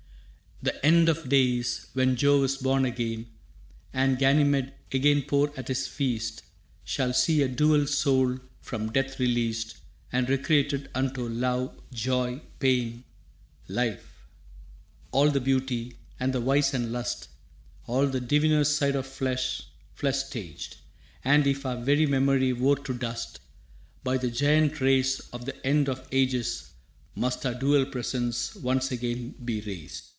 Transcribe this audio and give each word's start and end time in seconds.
«The 0.63 0.85
end 0.85 1.09
of 1.09 1.27
days, 1.27 1.87
when 1.93 2.15
Jove 2.15 2.43
is 2.43 2.57
born 2.57 2.85
again, 2.85 3.25
And 3.93 4.19
Ganymede 4.19 4.73
again 4.91 5.23
pour 5.23 5.51
at 5.57 5.69
his 5.69 5.87
feast, 5.87 6.43
Shall 6.83 7.13
see 7.13 7.41
our 7.41 7.47
dual 7.47 7.87
soul 7.87 8.37
from 8.61 8.91
death 8.91 9.19
released 9.19 9.77
And 10.11 10.29
recreated 10.29 10.87
unto 10.93 11.27
love, 11.27 11.79
joy, 11.91 12.41
pain, 12.59 13.05
Life 13.67 14.27
all 15.11 15.31
the 15.31 15.39
beauty 15.41 15.95
and 16.19 16.31
the 16.31 16.39
vice 16.39 16.75
and 16.75 16.91
lust, 16.91 17.29
All 17.87 18.05
the 18.05 18.21
diviner 18.21 18.63
side 18.63 18.95
of 18.95 19.07
flesh, 19.07 19.63
flesh 19.95 20.19
staged. 20.25 20.77
And, 21.25 21.47
if 21.47 21.65
our 21.65 21.77
very 21.81 22.05
memory 22.05 22.53
wore 22.53 22.77
to 22.77 22.93
dust, 22.93 23.39
By 24.03 24.17
the 24.19 24.29
giant 24.29 24.79
race 24.79 25.21
of 25.33 25.45
the 25.45 25.65
end 25.65 25.89
of 25.89 26.07
ages 26.11 26.69
must 27.15 27.47
Our 27.47 27.55
dual 27.55 27.87
presence 27.87 28.53
once 28.53 28.91
again 28.91 29.33
be 29.43 29.59
raised. 29.61 30.03